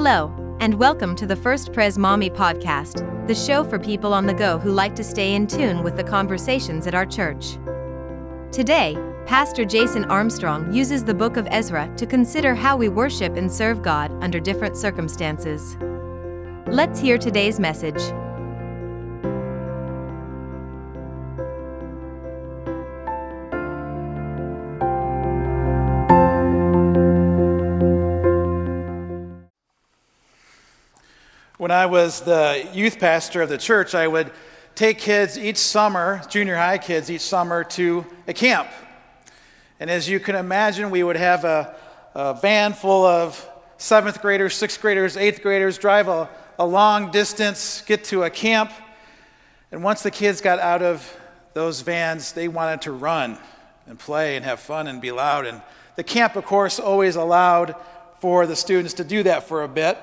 [0.00, 4.32] Hello, and welcome to the First Pres Maumee podcast, the show for people on the
[4.32, 7.58] go who like to stay in tune with the conversations at our church.
[8.52, 13.50] Today, Pastor Jason Armstrong uses the book of Ezra to consider how we worship and
[13.50, 15.76] serve God under different circumstances.
[16.68, 18.00] Let's hear today's message.
[31.68, 34.30] When I was the youth pastor of the church, I would
[34.74, 38.70] take kids each summer, junior high kids each summer, to a camp.
[39.78, 41.76] And as you can imagine, we would have a,
[42.14, 47.82] a van full of seventh graders, sixth graders, eighth graders drive a, a long distance,
[47.82, 48.72] get to a camp.
[49.70, 51.20] And once the kids got out of
[51.52, 53.36] those vans, they wanted to run
[53.86, 55.44] and play and have fun and be loud.
[55.44, 55.60] And
[55.96, 57.76] the camp, of course, always allowed
[58.20, 59.98] for the students to do that for a bit.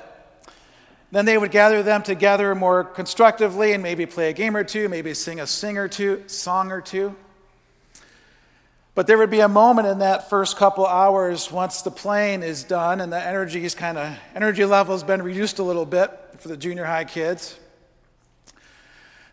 [1.15, 4.89] Then they would gather them together more constructively and maybe play a game or two,
[4.89, 7.15] maybe sing a sing or two, song or two.
[8.95, 12.65] But there would be a moment in that first couple hours once the playing is
[12.65, 16.11] done and the energy is kind of energy level has been reduced a little bit
[16.37, 17.57] for the junior high kids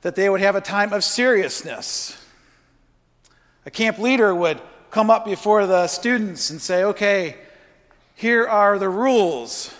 [0.02, 2.16] that they would have a time of seriousness.
[3.66, 4.60] A camp leader would
[4.92, 7.38] come up before the students and say, "Okay,
[8.14, 9.74] here are the rules.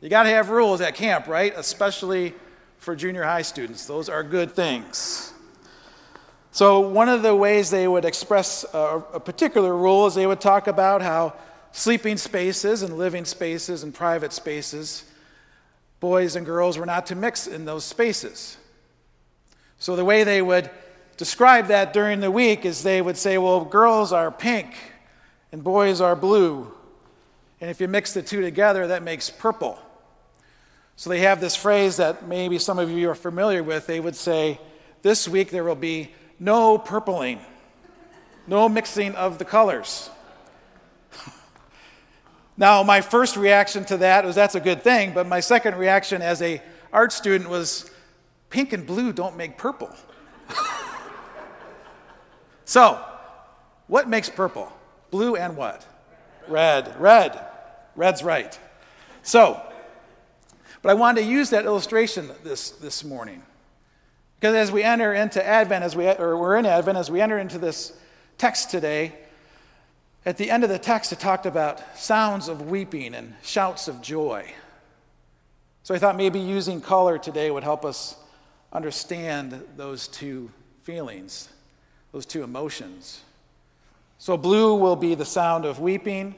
[0.00, 1.52] You got to have rules at camp, right?
[1.56, 2.34] Especially
[2.78, 3.86] for junior high students.
[3.86, 5.32] Those are good things.
[6.52, 10.40] So, one of the ways they would express a, a, particular rule is they would
[10.40, 11.34] talk about how
[11.72, 15.04] sleeping spaces and living spaces and private spaces,
[16.00, 18.56] boys and girls were not to mix in those spaces.
[19.78, 20.70] So, the way they would
[21.16, 24.74] describe that during the week is they would say, well, girls are pink
[25.52, 26.72] and boys are blue.
[27.60, 29.78] And if you mix the two together, that makes purple.
[30.98, 33.86] So they have this phrase that maybe some of you are familiar with.
[33.86, 34.60] They would say,
[35.02, 37.38] This week there will be no purpling,
[38.48, 40.10] no mixing of the colors.
[42.56, 46.20] now, my first reaction to that was that's a good thing, but my second reaction
[46.20, 46.60] as a
[46.92, 47.88] art student was
[48.50, 49.94] pink and blue don't make purple.
[52.64, 53.00] so,
[53.86, 54.72] what makes purple?
[55.12, 55.86] Blue and what?
[56.48, 56.92] Red.
[57.00, 57.40] Red.
[57.94, 58.58] Red's right.
[59.22, 59.62] So,
[60.82, 63.42] but I wanted to use that illustration this, this morning.
[64.38, 67.38] Because as we enter into Advent, as we, or we're in Advent, as we enter
[67.38, 67.92] into this
[68.38, 69.12] text today,
[70.24, 74.00] at the end of the text, it talked about sounds of weeping and shouts of
[74.00, 74.52] joy.
[75.82, 78.16] So I thought maybe using color today would help us
[78.72, 80.50] understand those two
[80.82, 81.48] feelings,
[82.12, 83.22] those two emotions.
[84.18, 86.34] So blue will be the sound of weeping,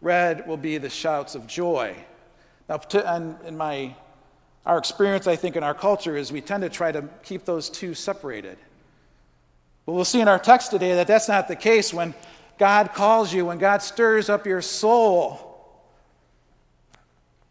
[0.00, 1.96] red will be the shouts of joy.
[2.68, 3.94] Now, to, in my,
[4.64, 7.70] our experience, I think, in our culture is we tend to try to keep those
[7.70, 8.58] two separated.
[9.84, 12.14] But we'll see in our text today that that's not the case when
[12.58, 15.42] God calls you, when God stirs up your soul.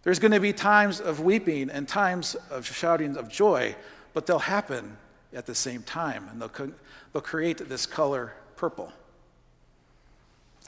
[0.03, 3.75] There's going to be times of weeping and times of shouting of joy,
[4.13, 4.97] but they'll happen
[5.33, 6.71] at the same time, and they'll,
[7.13, 8.91] they'll create this color purple.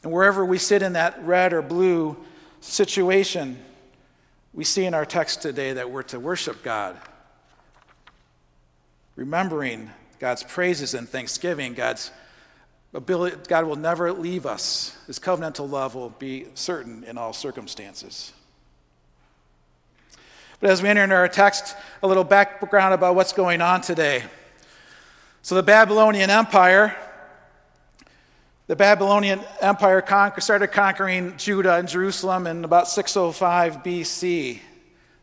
[0.03, 2.17] And wherever we sit in that red or blue
[2.61, 3.57] situation,
[4.57, 6.97] we see in our text today that we're to worship God,
[9.15, 12.09] remembering God's praises and thanksgiving, God's
[12.91, 14.97] ability, God will never leave us.
[15.05, 18.33] His covenantal love will be certain in all circumstances.
[20.59, 24.23] But as we enter into our text, a little background about what's going on today.
[25.43, 26.97] So, the Babylonian Empire
[28.67, 30.03] the Babylonian Empire
[30.39, 34.59] started conquering Judah and Jerusalem in about 605 BC.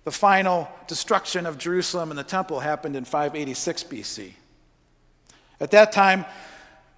[0.04, 4.32] The final destruction of Jerusalem and the temple happened in 586 BC.
[5.60, 6.24] At that time,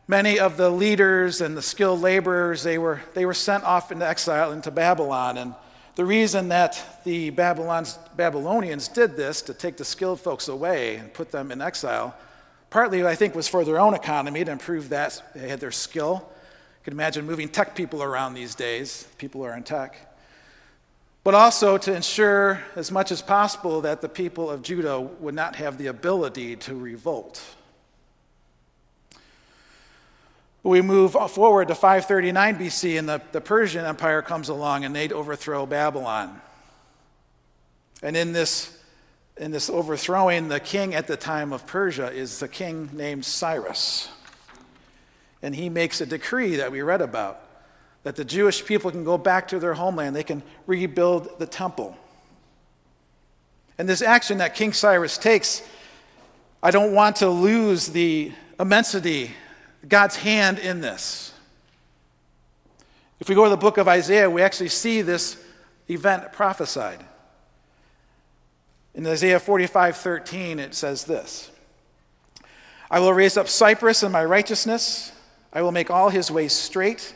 [0.07, 4.07] many of the leaders and the skilled laborers they were, they were sent off into
[4.07, 5.39] exile into Babylon.
[5.39, 5.55] And
[5.97, 11.33] the reason that the Babylonians did this to take the skilled folks away and put
[11.33, 12.15] them in exile,
[12.71, 16.31] partly I think was for their own economy to improve that they had their skill
[16.87, 20.15] can imagine moving tech people around these days, people who are in tech.
[21.25, 25.57] But also to ensure as much as possible that the people of Judah would not
[25.57, 27.43] have the ability to revolt.
[30.63, 35.13] We move forward to 539 BC, and the, the Persian Empire comes along and they'd
[35.13, 36.41] overthrow Babylon.
[38.01, 38.79] And in this,
[39.37, 44.09] in this overthrowing, the king at the time of Persia is the king named Cyrus
[45.43, 47.43] and he makes a decree that we read about
[48.07, 51.97] that the Jewish people can go back to their homeland, they can rebuild the temple.
[53.79, 55.61] And this action that King Cyrus takes,
[56.63, 58.31] I don't want to lose the
[58.61, 59.33] immensity,
[59.89, 61.33] God's hand in this.
[63.19, 65.43] If we go to the book of Isaiah, we actually see this
[65.89, 67.05] event prophesied.
[68.95, 71.51] In Isaiah 45 13, it says this
[72.89, 75.13] I will raise up Cyrus in my righteousness,
[75.57, 77.15] I will make all his ways straight.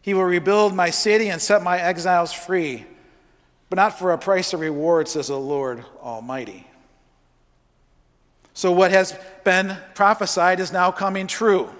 [0.00, 2.84] He will rebuild my city and set my exiles free,
[3.70, 6.66] but not for a price of reward, says the Lord Almighty.
[8.52, 11.70] So, what has been prophesied is now coming true.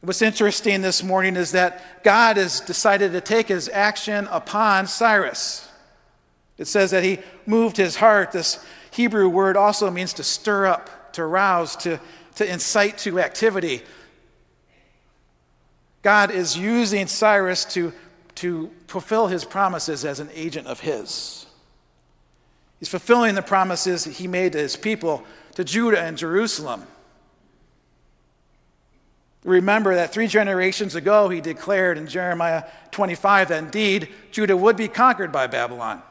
[0.00, 5.68] What's interesting this morning is that God has decided to take his action upon Cyrus.
[6.56, 8.30] It says that he moved his heart.
[8.30, 11.98] This Hebrew word also means to stir up, to rouse, to,
[12.36, 13.82] to incite to activity.
[16.02, 17.92] God is using Cyrus to,
[18.36, 21.46] to fulfill his promises as an agent of his.
[22.80, 25.24] He's fulfilling the promises he made to his people,
[25.54, 26.84] to Judah and Jerusalem.
[29.44, 34.88] Remember that three generations ago, he declared in Jeremiah 25 that indeed Judah would be
[34.88, 36.02] conquered by Babylon.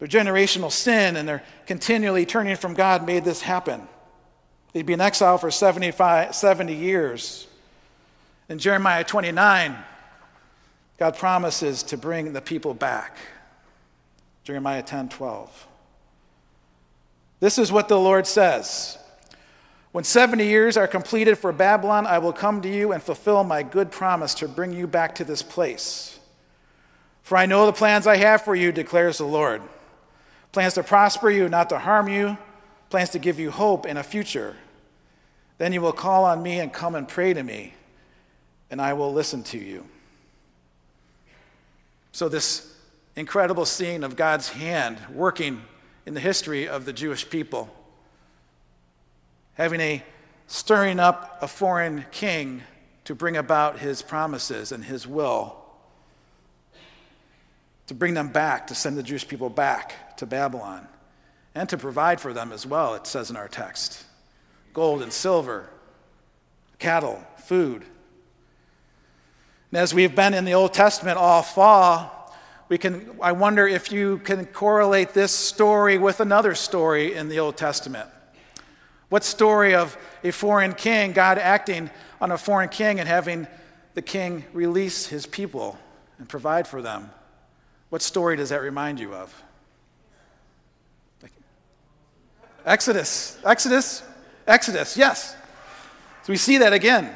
[0.00, 3.86] Their generational sin and their continually turning from God made this happen.
[4.72, 7.46] They'd be in exile for 75, 70 years.
[8.48, 9.76] In Jeremiah 29,
[10.98, 13.16] God promises to bring the people back.
[14.42, 15.66] Jeremiah 10 12.
[17.40, 18.96] This is what the Lord says
[19.92, 23.62] When 70 years are completed for Babylon, I will come to you and fulfill my
[23.62, 26.18] good promise to bring you back to this place.
[27.22, 29.60] For I know the plans I have for you, declares the Lord
[30.52, 32.36] plans to prosper you, not to harm you
[32.90, 34.56] plans to give you hope and a future.
[35.58, 37.74] Then you will call on me and come and pray to me,
[38.70, 39.86] and I will listen to you.
[42.12, 42.74] So, this
[43.14, 45.62] incredible scene of God's hand working
[46.04, 47.70] in the history of the Jewish people,
[49.54, 50.02] having a
[50.48, 52.62] stirring up a foreign king
[53.04, 55.56] to bring about his promises and his will,
[57.86, 60.86] to bring them back, to send the Jewish people back to Babylon
[61.54, 64.04] and to provide for them as well, it says in our text
[64.72, 65.68] gold and silver,
[66.78, 67.82] cattle, food.
[69.72, 72.32] And as we've been in the Old Testament all fall,
[72.68, 77.40] we can, I wonder if you can correlate this story with another story in the
[77.40, 78.08] Old Testament.
[79.08, 81.90] What story of a foreign king, God acting
[82.20, 83.48] on a foreign king and having
[83.94, 85.76] the king release his people
[86.18, 87.10] and provide for them?
[87.88, 89.34] What story does that remind you of?
[92.70, 94.04] Exodus, Exodus,
[94.46, 95.34] Exodus, yes.
[96.22, 97.12] So we see that again.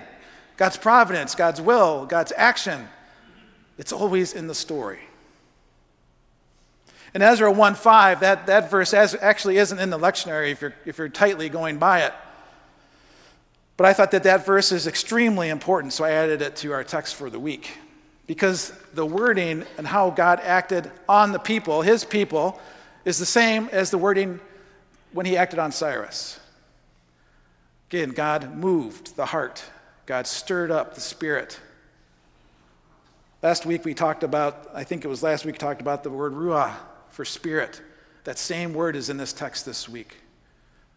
[0.56, 2.88] God's providence, God's will, God's action.
[3.78, 4.98] It's always in the story.
[7.14, 10.98] In Ezra 1 5, that, that verse actually isn't in the lectionary if you're, if
[10.98, 12.12] you're tightly going by it.
[13.76, 16.82] But I thought that that verse is extremely important, so I added it to our
[16.82, 17.78] text for the week.
[18.26, 22.60] Because the wording and how God acted on the people, his people,
[23.04, 24.40] is the same as the wording
[25.14, 26.40] when he acted on Cyrus.
[27.88, 29.64] Again, God moved the heart,
[30.05, 31.58] God stirred up the spirit.
[33.41, 36.10] Last week we talked about, I think it was last week, we talked about the
[36.10, 36.74] word ruah
[37.10, 37.81] for spirit.
[38.24, 40.17] That same word is in this text this week.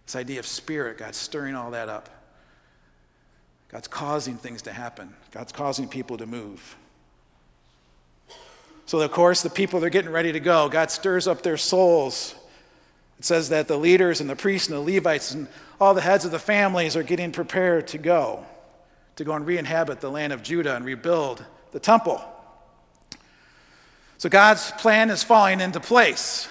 [0.05, 2.09] This idea of spirit, God's stirring all that up.
[3.69, 6.75] God's causing things to happen, God's causing people to move.
[8.85, 10.69] So, of course, the people, they're getting ready to go.
[10.69, 12.33] God stirs up their souls.
[13.19, 15.47] It says that the leaders and the priests and the Levites and
[15.79, 18.45] all the heads of the families are getting prepared to go,
[19.15, 22.21] to go and re inhabit the land of Judah and rebuild the temple.
[24.17, 26.47] So God's plan is falling into place.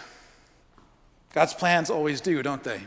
[1.32, 2.80] God's plans always do, don't they?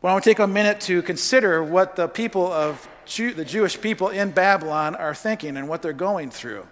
[0.00, 3.44] Well, I want to take a minute to consider what the people of Jew, the
[3.44, 6.68] Jewish people in Babylon are thinking and what they're going through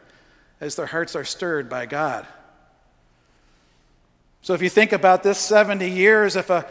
[0.61, 2.27] as their hearts are stirred by God.
[4.47, 6.65] So if you think about this 70 years, if a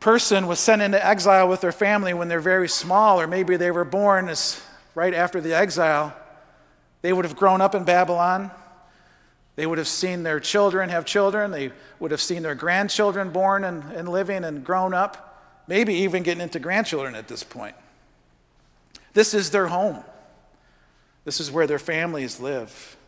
[0.00, 3.70] person was sent into exile with their family when they're very small, or maybe they
[3.70, 4.62] were born as,
[4.94, 6.14] right after the exile,
[7.00, 8.50] they would have grown up in Babylon.
[9.56, 11.52] They would have seen their children have children.
[11.52, 16.22] They would have seen their grandchildren born and, and living and grown up, maybe even
[16.22, 17.76] getting into grandchildren at this point.
[19.14, 20.04] This is their home.
[21.24, 22.98] This is where their families live.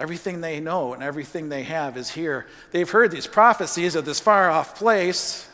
[0.00, 2.46] Everything they know and everything they have is here.
[2.70, 5.48] They've heard these prophecies of this far off place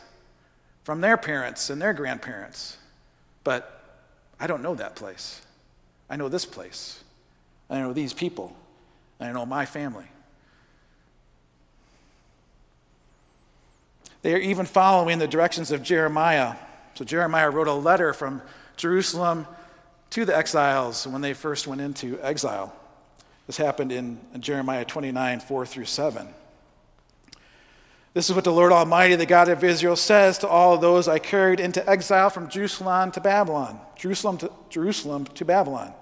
[0.84, 2.76] from their parents and their grandparents.
[3.42, 3.82] But
[4.38, 5.40] I don't know that place.
[6.10, 7.02] I know this place.
[7.70, 8.54] I know these people.
[9.18, 10.04] I know my family.
[14.20, 16.56] They are even following the directions of Jeremiah.
[16.94, 18.42] So Jeremiah wrote a letter from
[18.76, 19.46] Jerusalem
[20.10, 22.74] to the exiles when they first went into exile.
[23.46, 26.28] This happened in Jeremiah 29 4 through 7.
[28.14, 31.18] This is what the Lord Almighty, the God of Israel, says to all those I
[31.18, 33.80] carried into exile from Jerusalem to Babylon.
[33.96, 35.92] Jerusalem to, Jerusalem to Babylon.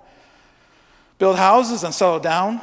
[1.18, 2.60] Build houses and settle down,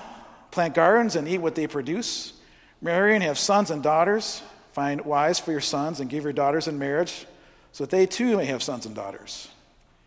[0.52, 2.34] plant gardens and eat what they produce,
[2.80, 6.68] marry and have sons and daughters, find wives for your sons and give your daughters
[6.68, 7.26] in marriage,
[7.72, 9.48] so that they too may have sons and daughters.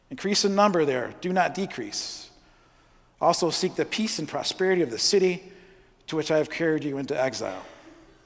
[0.09, 2.31] Increase in number there, do not decrease.
[3.23, 5.45] Also seek the peace and prosperity of the city
[6.09, 7.65] to which I have carried you into exile.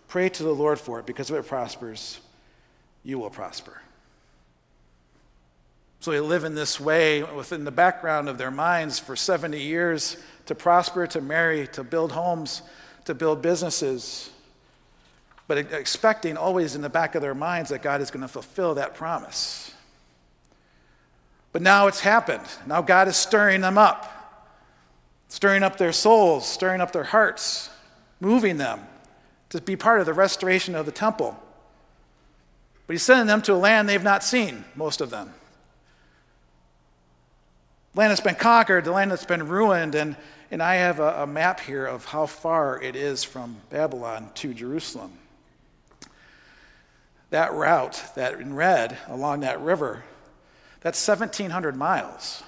[0.09, 2.19] Pray to the Lord for it, because if it prospers,
[3.05, 3.83] you will prosper.
[6.01, 10.17] So they live in this way within the background of their minds for 70 years
[10.47, 12.63] to prosper, to marry, to build homes,
[13.05, 14.31] to build businesses,
[15.47, 18.77] but expecting always in the back of their minds that God is going to fulfill
[18.77, 19.75] that promise.
[21.53, 22.47] But now it's happened.
[22.67, 24.11] Now God is stirring them up,
[25.29, 27.71] stirring up their souls, stirring up their hearts,
[28.21, 28.81] moving them
[29.51, 31.41] to be part of the restoration of the temple.
[32.87, 35.33] But he's sending them to a land they've not seen, most of them.
[37.95, 40.17] Land that's been conquered, the land that's been ruined, and,
[40.51, 44.53] and I have a, a map here of how far it is from Babylon to
[44.53, 45.13] Jerusalem.
[47.31, 50.05] That route, that in red along that river,
[50.81, 52.45] that's 1,700 miles.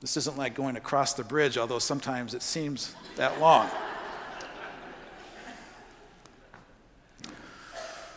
[0.00, 3.68] This isn't like going across the bridge, although sometimes it seems that long.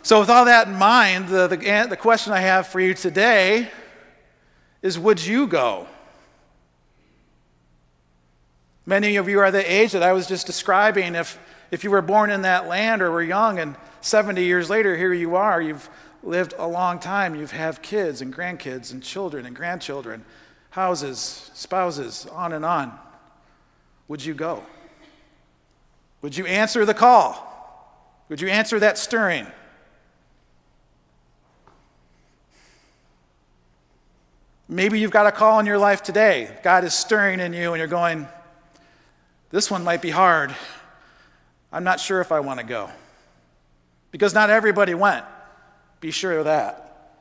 [0.01, 3.69] So, with all that in mind, the, the, the, question I have for you today
[4.81, 5.87] is Would you go?
[8.85, 11.15] Many of you are the age that I was just describing.
[11.15, 11.39] If,
[11.71, 15.13] if you were born in that land or were young, and 70 years later, here
[15.13, 15.89] you are, you've
[16.21, 20.25] lived a long time, you have kids and grandkids and children and grandchildren,
[20.73, 22.91] houses, spouses, on and on.
[24.07, 24.63] Would you go?
[26.23, 27.37] Would you answer the call?
[28.27, 29.45] Would you answer that stirring?
[34.67, 36.49] Maybe you've got a call in your life today.
[36.63, 38.27] God is stirring in you, and you're going,
[39.51, 40.55] This one might be hard.
[41.71, 42.89] I'm not sure if I want to go.
[44.09, 45.23] Because not everybody went.
[45.99, 47.19] Be sure of that.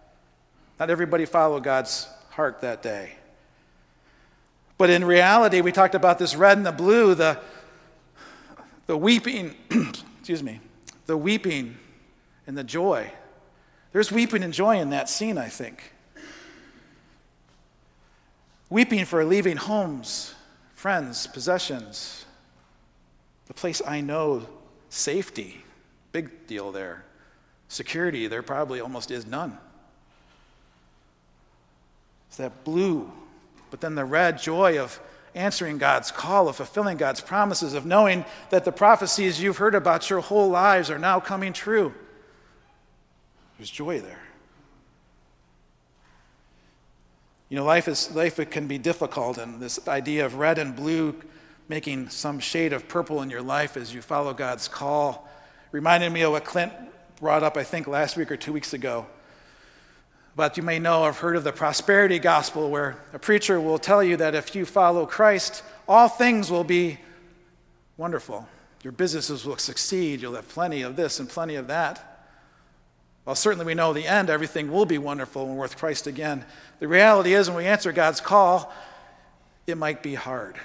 [0.80, 3.16] Not everybody followed God's heart that day.
[4.78, 7.38] But in reality, we talked about this red and the blue, the,
[8.86, 9.54] the weeping,
[10.18, 10.60] excuse me,
[11.06, 11.76] the weeping
[12.46, 13.12] and the joy.
[13.92, 15.92] There's weeping and joy in that scene, I think
[18.72, 20.34] weeping for leaving homes,
[20.74, 22.24] friends, possessions,
[23.46, 24.48] the place I know,
[24.88, 25.62] safety,
[26.10, 27.04] big deal there.
[27.68, 29.58] Security, there probably almost is none.
[32.28, 33.12] It's that blue,
[33.72, 35.00] but then the red joy of
[35.34, 40.10] answering God's call, of fulfilling God's promises, of knowing that the prophecies you've heard about
[40.10, 41.94] your whole lives are now coming true.
[43.56, 44.22] There's joy there.
[47.48, 51.14] You know, life, is, life can be difficult, and this idea of red and blue
[51.66, 55.26] making some shade of purple in your life as you follow God's call
[55.70, 56.74] reminded me of what Clint
[57.20, 59.06] brought up, I think, last week or two weeks ago.
[60.34, 64.02] But you may know, I've heard of the prosperity gospel where a preacher will tell
[64.02, 66.98] you that if you follow Christ, all things will be
[67.98, 68.48] wonderful.
[68.82, 70.22] Your businesses will succeed.
[70.22, 72.08] You'll have plenty of this and plenty of that.
[73.24, 76.44] Well, certainly we know the end, everything will be wonderful when we're with Christ again.
[76.80, 78.72] The reality is, when we answer God's call,
[79.66, 80.56] it might be hard.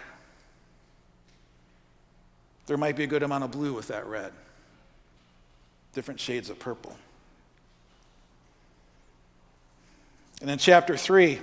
[2.66, 4.32] There might be a good amount of blue with that red,
[5.94, 6.96] different shades of purple.
[10.42, 11.40] And in chapter 3,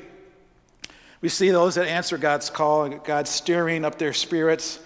[1.21, 4.79] we see those that answer God's call, God stirring up their spirits.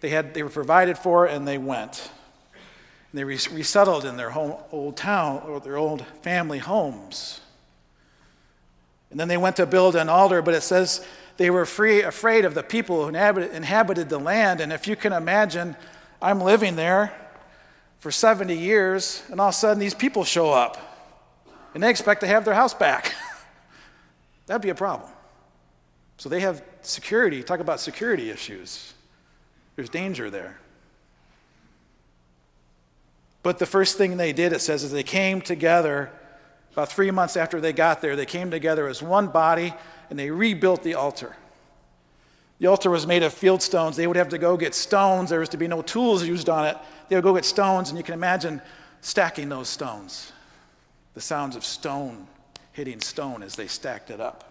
[0.00, 2.10] They, had, they were provided for and they went.
[3.12, 7.40] And they resettled in their home, old town or their old family homes.
[9.10, 11.04] And then they went to build an altar, but it says
[11.36, 14.60] they were free, afraid of the people who inhabited, inhabited the land.
[14.60, 15.76] And if you can imagine,
[16.20, 17.12] I'm living there
[17.98, 20.78] for 70 years, and all of a sudden these people show up,
[21.74, 23.14] and they expect to have their house back.
[24.50, 25.08] That'd be a problem.
[26.16, 27.40] So they have security.
[27.44, 28.94] Talk about security issues.
[29.76, 30.58] There's danger there.
[33.44, 36.10] But the first thing they did, it says, is they came together
[36.72, 38.16] about three months after they got there.
[38.16, 39.72] They came together as one body
[40.10, 41.36] and they rebuilt the altar.
[42.58, 43.94] The altar was made of field stones.
[43.94, 45.30] They would have to go get stones.
[45.30, 46.76] There was to be no tools used on it.
[47.08, 48.60] They would go get stones, and you can imagine
[49.00, 50.32] stacking those stones.
[51.14, 52.26] The sounds of stone
[52.72, 54.50] hitting stone as they stacked it up.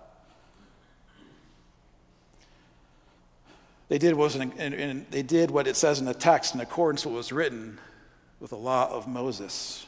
[3.88, 7.06] They did, was and, and they did what it says in the text in accordance
[7.06, 7.80] with what was written
[8.40, 9.86] with the law of Moses.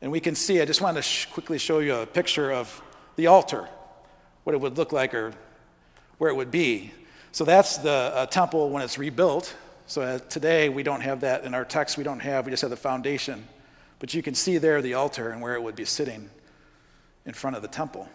[0.00, 2.80] And we can see, I just want to sh- quickly show you a picture of
[3.16, 3.68] the altar,
[4.44, 5.32] what it would look like or
[6.18, 6.92] where it would be.
[7.32, 9.54] So that's the uh, temple when it's rebuilt.
[9.86, 12.62] So uh, today we don't have that in our text, we don't have, we just
[12.62, 13.46] have the foundation.
[13.98, 16.30] But you can see there the altar and where it would be sitting
[17.30, 18.08] in front of the temple.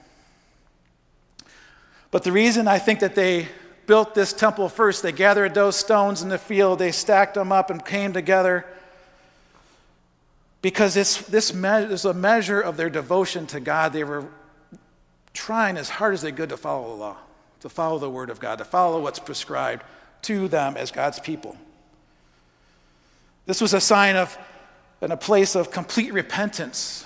[2.12, 3.48] But the reason I think that they
[3.86, 7.70] built this temple first, they gathered those stones in the field, they stacked them up
[7.70, 8.66] and came together
[10.62, 13.94] because this, this me- is a measure of their devotion to God.
[13.94, 14.26] They were
[15.32, 17.18] trying as hard as they could to follow the law,
[17.62, 19.86] to follow the word of God, to follow what's prescribed
[20.24, 21.56] to them as God's people.
[23.46, 24.38] This was a sign of,
[25.00, 27.05] and a place of complete repentance,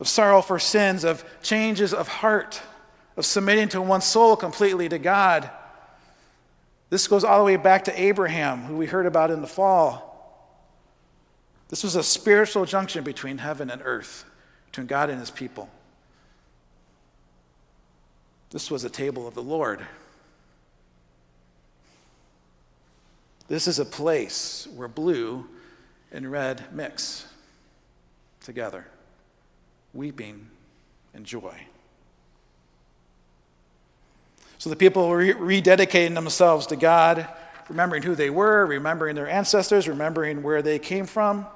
[0.00, 2.60] of sorrow for sins, of changes of heart,
[3.16, 5.50] of submitting to one's soul completely to God.
[6.88, 10.06] This goes all the way back to Abraham, who we heard about in the fall.
[11.68, 14.24] This was a spiritual junction between heaven and earth,
[14.66, 15.68] between God and his people.
[18.50, 19.86] This was a table of the Lord.
[23.46, 25.46] This is a place where blue
[26.10, 27.26] and red mix
[28.40, 28.86] together,
[29.92, 30.48] weeping
[31.14, 31.54] and joy.
[34.58, 37.26] So the people were rededicating themselves to God,
[37.68, 41.46] remembering who they were, remembering their ancestors, remembering where they came from.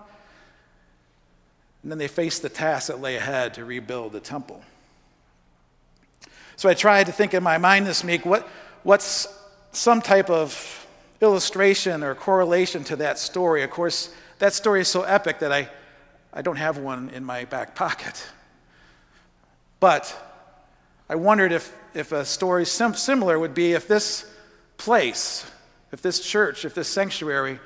[1.82, 4.62] And then they faced the task that lay ahead to rebuild the temple.
[6.56, 8.48] So I tried to think in my mind this week what,
[8.84, 9.28] what's
[9.72, 10.86] some type of
[11.20, 13.62] illustration or correlation to that story.
[13.62, 15.68] Of course, that story is so epic that I,
[16.34, 18.26] I don't have one in my back pocket.
[19.80, 20.14] But
[21.08, 24.30] I wondered if, if a story sim- similar would be if this
[24.76, 25.50] place,
[25.92, 27.60] if this church, if this sanctuary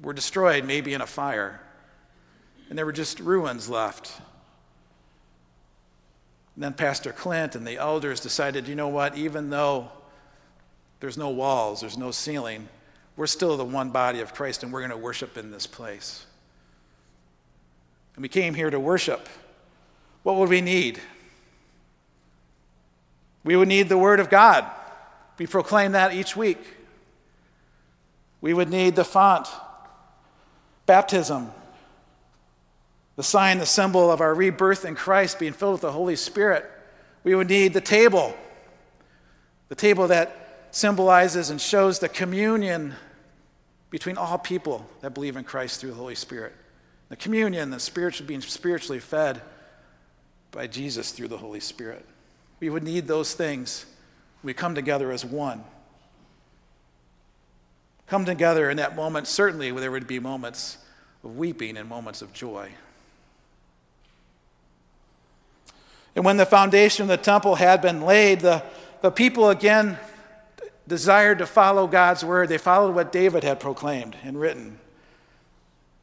[0.00, 1.60] were destroyed, maybe in a fire
[2.68, 4.20] and there were just ruins left.
[6.54, 9.90] And then Pastor Clint and the elders decided, you know what, even though
[11.00, 12.68] there's no walls, there's no ceiling,
[13.16, 16.26] we're still the one body of Christ and we're going to worship in this place.
[18.18, 19.28] And we came here to worship.
[20.24, 21.00] What would we need?
[23.44, 24.68] We would need the Word of God.
[25.38, 26.58] We proclaim that each week.
[28.40, 29.46] We would need the font,
[30.84, 31.52] baptism,
[33.14, 36.68] the sign, the symbol of our rebirth in Christ being filled with the Holy Spirit.
[37.22, 38.34] We would need the table,
[39.68, 42.96] the table that symbolizes and shows the communion
[43.90, 46.52] between all people that believe in Christ through the Holy Spirit.
[47.08, 49.40] The communion, the spiritual being spiritually fed
[50.50, 52.04] by Jesus through the Holy Spirit.
[52.60, 53.86] We would need those things.
[54.42, 55.64] We come together as one.
[58.06, 60.78] Come together in that moment, certainly there would be moments
[61.22, 62.70] of weeping and moments of joy.
[66.16, 68.62] And when the foundation of the temple had been laid, the,
[69.02, 69.98] the people again
[70.88, 72.48] desired to follow God's word.
[72.48, 74.78] They followed what David had proclaimed and written.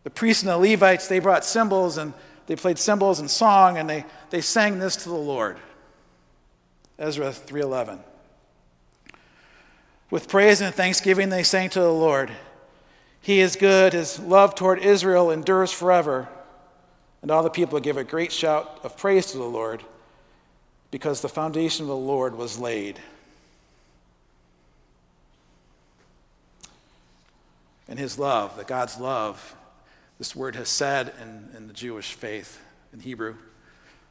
[0.05, 2.13] The priests and the Levites, they brought cymbals and
[2.45, 5.57] they played cymbals and song and they, they sang this to the Lord.
[6.99, 7.99] Ezra 3:11.
[10.11, 12.31] With praise and thanksgiving they sang to the Lord.
[13.19, 16.29] He is good, his love toward Israel endures forever.
[17.23, 19.83] And all the people gave a great shout of praise to the Lord
[20.91, 22.99] because the foundation of the Lord was laid.
[27.87, 29.55] And his love, that God's love,
[30.17, 32.59] this word has said in, in the Jewish faith,
[32.93, 33.35] in Hebrew,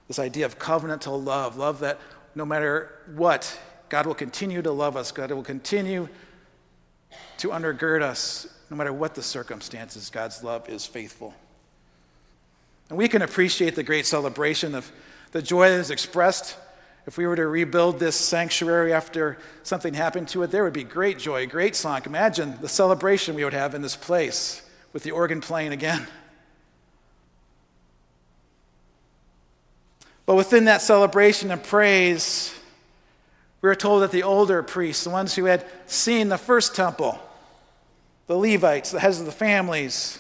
[0.09, 1.99] this idea of covenantal love, love that
[2.35, 6.09] no matter what, God will continue to love us, God will continue
[7.39, 11.35] to undergird us, no matter what the circumstances, God's love is faithful.
[12.91, 14.91] And we can appreciate the great celebration of
[15.33, 16.57] the joy that is expressed
[17.07, 20.85] if we were to rebuild this sanctuary after something happened to it, there would be
[20.85, 22.01] great joy, great song.
[22.07, 24.63] Imagine the celebration we would have in this place
[24.95, 26.07] with the organ playing again.
[30.25, 32.59] But within that celebration and praise,
[33.61, 37.19] we are told that the older priests, the ones who had seen the first temple,
[38.29, 40.19] the Levites, the heads of the families,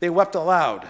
[0.00, 0.88] they wept aloud.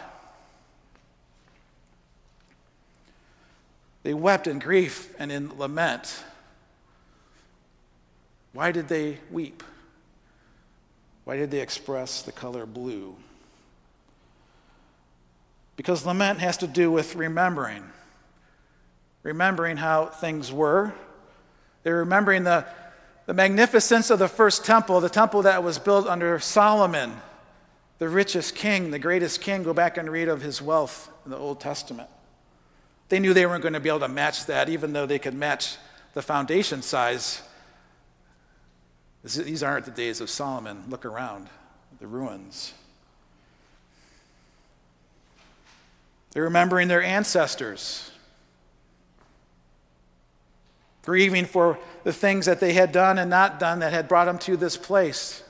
[4.04, 6.22] They wept in grief and in lament
[8.52, 9.62] Why did they weep?
[11.26, 13.16] Why did they express the color blue?
[15.74, 17.82] Because lament has to do with remembering.
[19.24, 20.94] Remembering how things were.
[21.82, 22.64] They're remembering the,
[23.26, 27.20] the magnificence of the first temple, the temple that was built under Solomon,
[27.98, 29.64] the richest king, the greatest king.
[29.64, 32.08] Go back and read of his wealth in the Old Testament.
[33.08, 35.34] They knew they weren't going to be able to match that, even though they could
[35.34, 35.76] match
[36.14, 37.42] the foundation size.
[39.34, 40.84] These aren't the days of Solomon.
[40.88, 41.48] Look around,
[41.98, 42.72] the ruins.
[46.30, 48.10] They're remembering their ancestors,
[51.02, 54.38] grieving for the things that they had done and not done that had brought them
[54.40, 55.42] to this place.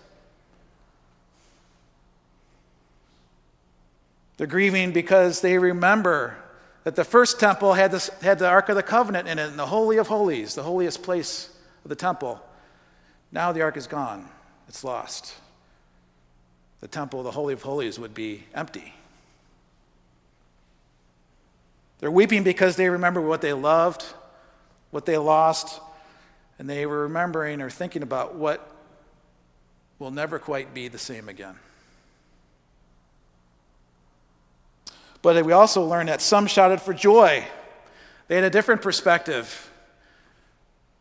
[4.36, 6.36] They're grieving because they remember
[6.84, 9.56] that the first temple had, this, had the Ark of the Covenant in it, in
[9.56, 11.50] the Holy of Holies, the holiest place
[11.84, 12.40] of the temple.
[13.32, 14.28] Now the Ark is gone,
[14.68, 15.34] it's lost.
[16.80, 18.94] The temple, the Holy of Holies, would be empty.
[21.98, 24.04] They're weeping because they remember what they loved,
[24.90, 25.80] what they lost,
[26.58, 28.70] and they were remembering or thinking about what
[29.98, 31.56] will never quite be the same again.
[35.22, 37.44] But we also learned that some shouted for joy.
[38.28, 39.65] They had a different perspective.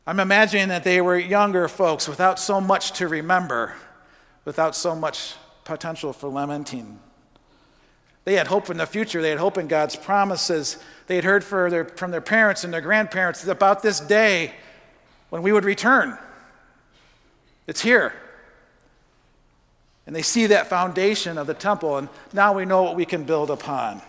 [0.07, 3.73] I'm imagining that they were younger folks without so much to remember,
[4.43, 6.99] without so much potential for lamenting.
[8.23, 9.21] They had hope in the future.
[9.21, 10.77] They had hope in God's promises.
[11.07, 14.53] They had heard their, from their parents and their grandparents about this day
[15.29, 16.17] when we would return.
[17.67, 18.13] It's here.
[20.07, 23.23] And they see that foundation of the temple, and now we know what we can
[23.23, 24.01] build upon.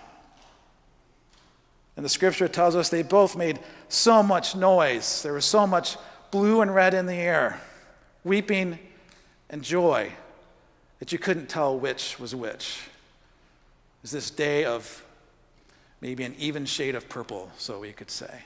[1.97, 5.23] And the scripture tells us they both made so much noise.
[5.23, 5.97] There was so much
[6.31, 7.61] blue and red in the air,
[8.23, 8.79] weeping
[9.49, 10.13] and joy,
[10.99, 12.81] that you couldn't tell which was which.
[13.99, 15.03] It was this day of
[16.03, 18.43] maybe an even shade of purple, so we could say.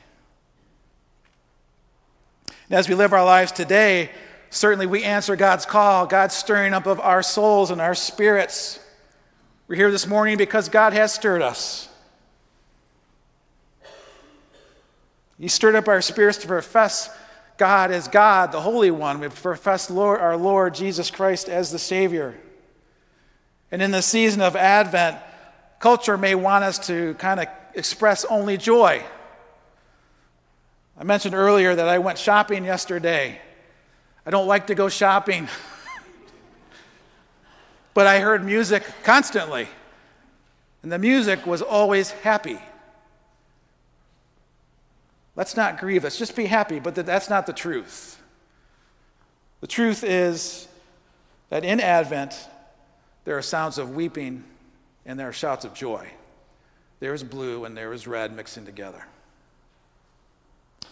[2.68, 4.10] And as we live our lives today,
[4.50, 8.78] certainly we answer God's call, God's stirring up of our souls and our spirits.
[9.66, 11.89] We're here this morning because God has stirred us.
[15.40, 17.08] He stirred up our spirits to profess
[17.56, 19.20] God as God, the Holy One.
[19.20, 22.38] We profess Lord, our Lord Jesus Christ as the Savior.
[23.72, 25.16] And in the season of Advent,
[25.78, 29.02] culture may want us to kind of express only joy.
[30.98, 33.40] I mentioned earlier that I went shopping yesterday.
[34.26, 35.48] I don't like to go shopping,
[37.94, 39.68] but I heard music constantly,
[40.82, 42.58] and the music was always happy.
[45.40, 46.04] Let's not grieve.
[46.04, 46.80] Let's just be happy.
[46.80, 48.20] But that's not the truth.
[49.62, 50.68] The truth is
[51.48, 52.34] that in Advent,
[53.24, 54.44] there are sounds of weeping
[55.06, 56.06] and there are shouts of joy.
[56.98, 59.02] There is blue and there is red mixing together.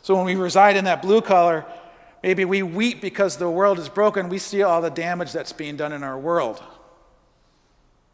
[0.01, 1.67] So when we reside in that blue color,
[2.23, 4.31] maybe we weep because the world is broken.
[4.31, 6.63] We see all the damage that's being done in our world.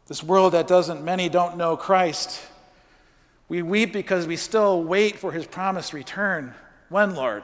[0.07, 2.41] This world that doesn't, many don't know Christ.
[3.47, 6.53] We weep because we still wait for his promised return.
[6.89, 7.43] When, Lord?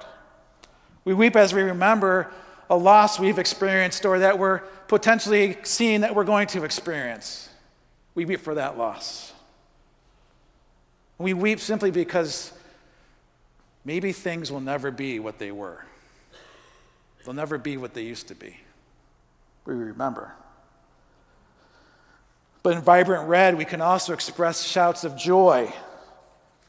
[1.05, 2.31] We weep as we remember
[2.69, 7.49] a loss we've experienced or that we're potentially seeing that we're going to experience.
[8.15, 9.33] We weep for that loss.
[11.17, 12.51] We weep simply because
[13.85, 15.85] maybe things will never be what they were.
[17.23, 18.57] They'll never be what they used to be.
[19.65, 20.33] We remember.
[22.63, 25.71] But in vibrant red, we can also express shouts of joy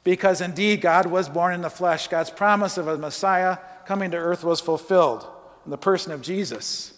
[0.04, 2.08] because indeed, God was born in the flesh.
[2.08, 5.26] God's promise of a Messiah coming to earth was fulfilled
[5.64, 6.92] in the person of Jesus,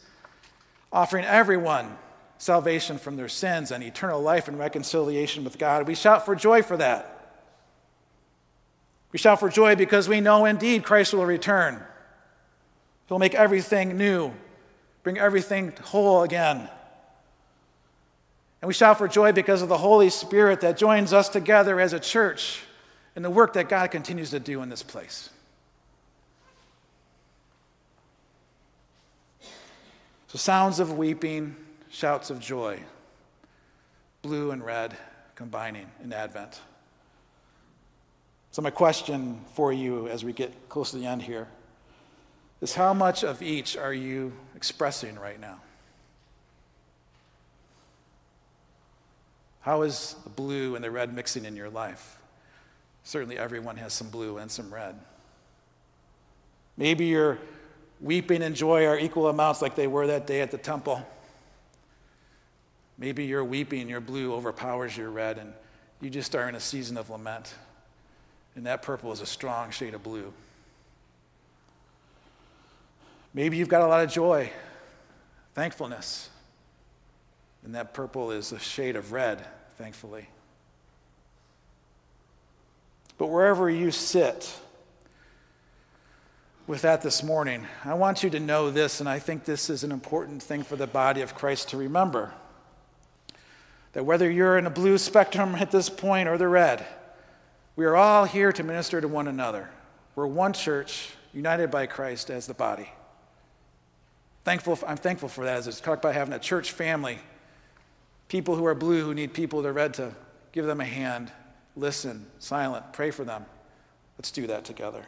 [0.93, 1.99] offering everyone
[2.39, 5.87] salvation from their sins and eternal life and reconciliation with God.
[5.87, 7.11] We shout for joy for that.
[9.13, 11.83] We shout for joy because we know indeed Christ will return.
[13.07, 14.33] He'll make everything new,
[15.03, 16.69] bring everything whole again.
[18.61, 21.93] And we shout for joy because of the Holy Spirit that joins us together as
[21.93, 22.63] a church
[23.17, 25.31] and the work that God continues to do in this place.
[30.29, 31.55] So, sounds of weeping,
[31.91, 32.81] shouts of joy,
[34.23, 34.97] blue and red
[35.37, 36.61] combining in Advent.
[38.51, 41.47] So, my question for you as we get close to the end here
[42.61, 45.61] is how much of each are you expressing right now?
[49.61, 52.19] How is the blue and the red mixing in your life?
[53.05, 54.99] Certainly, everyone has some blue and some red.
[56.77, 57.39] Maybe you're
[58.01, 61.07] weeping and joy are equal amounts like they were that day at the temple.
[62.99, 65.53] Maybe your weeping, your blue overpowers your red, and
[66.01, 67.55] you just are in a season of lament.
[68.57, 70.33] And that purple is a strong shade of blue.
[73.33, 74.51] Maybe you've got a lot of joy,
[75.55, 76.31] thankfulness.
[77.65, 79.45] And that purple is a shade of red,
[79.77, 80.29] thankfully.
[83.19, 84.53] But wherever you sit
[86.67, 89.85] with that this morning, I want you to know this, and I think this is
[89.85, 92.33] an important thing for the body of Christ to remember.
[93.93, 96.85] That whether you're in a blue spectrum at this point or the red,
[97.77, 99.71] we are all here to minister to one another.
[100.17, 102.89] We're one church, united by Christ as the body.
[104.45, 107.19] Thankful, I'm thankful for that as it's talked about having a church family.
[108.29, 110.13] People who are blue who need people that are red to
[110.53, 111.33] give them a hand,
[111.77, 113.45] listen, silent, pray for them.
[114.19, 115.05] Let's do that together.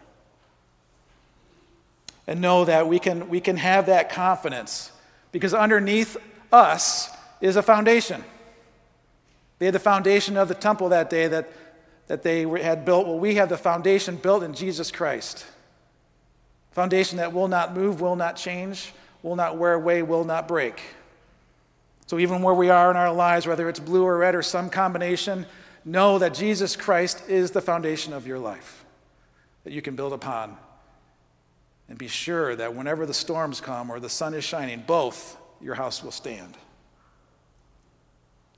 [2.27, 4.91] And know that we can, we can have that confidence
[5.31, 6.17] because underneath
[6.53, 7.09] us
[7.41, 8.25] is a foundation.
[9.59, 11.51] They had the foundation of the temple that day that,
[12.09, 13.07] that they had built.
[13.07, 15.47] Well, we have the foundation built in Jesus Christ.
[16.73, 20.81] Foundation that will not move, will not change, will not wear away, will not break.
[22.07, 24.71] So, even where we are in our lives, whether it's blue or red or some
[24.71, 25.47] combination,
[25.87, 28.85] know that Jesus Christ is the foundation of your life
[29.65, 30.57] that you can build upon.
[31.89, 35.77] And be sure that whenever the storms come or the sun is shining, both your
[35.77, 36.57] house will stand.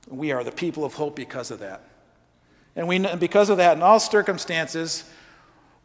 [0.07, 1.83] We are the people of hope because of that.
[2.75, 5.03] And we, because of that, in all circumstances,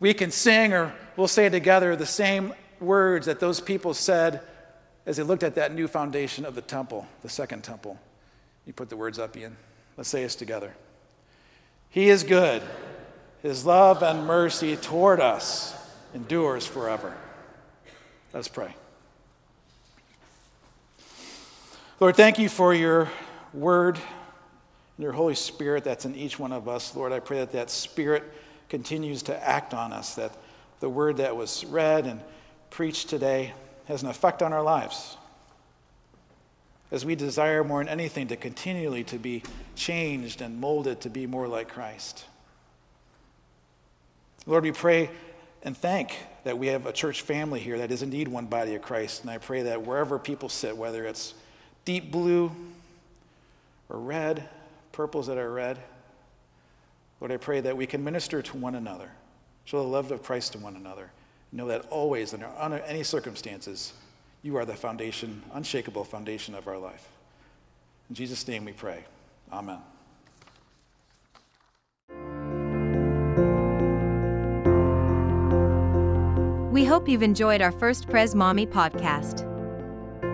[0.01, 4.41] we can sing or we'll say together the same words that those people said
[5.05, 7.99] as they looked at that new foundation of the temple, the second temple.
[8.67, 9.57] You put the words up, Ian.
[9.99, 10.75] Let's say this together.
[11.95, 12.61] He is good.
[13.41, 15.73] His love and mercy toward us
[16.13, 17.15] endures forever.
[18.33, 18.75] Let's pray.
[22.01, 23.13] Lord, thank you for your
[23.53, 26.97] word and your Holy Spirit that's in each one of us.
[26.97, 28.25] Lord, I pray that that Spirit
[28.69, 30.33] continues to act on us, that
[30.81, 32.21] the word that was read and
[32.71, 33.55] preached today
[33.85, 35.17] has an effect on our lives.
[36.95, 39.43] As we desire more than anything to continually to be
[39.75, 42.25] changed and molded to be more like Christ.
[44.47, 45.11] Lord, we pray
[45.65, 48.83] and thank that we have a church family here that is indeed one body of
[48.83, 49.23] Christ.
[49.23, 51.35] And I pray that wherever people sit, whether it's
[51.85, 52.53] deep blue
[53.89, 54.49] or red,
[54.93, 55.81] purples that are red,
[57.21, 59.11] Lord, I pray that we can minister to one another,
[59.65, 61.11] show the love of Christ to one another.
[61.51, 63.95] Know that always, under any circumstances,
[64.45, 67.09] you are the foundation, unshakable foundation of our life.
[68.11, 69.03] In Jesus' name we pray.
[69.51, 69.79] Amen.
[76.71, 79.51] We hope you've enjoyed our First Pres Maumee podcast.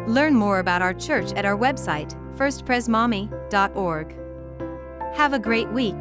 [0.09, 4.17] Learn more about our church at our website, firstpresmaumee.org.
[5.15, 5.95] Have a great week.